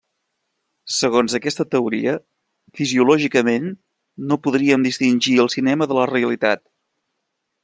[0.99, 2.15] Segons aquesta teoria,
[2.79, 3.69] fisiològicament
[4.31, 6.69] no podríem distingir el cinema de la realitat.